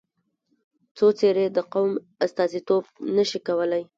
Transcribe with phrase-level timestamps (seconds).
[0.97, 1.91] څو څېرې د قوم
[2.25, 2.83] استازیتوب
[3.15, 3.83] نه شي کولای.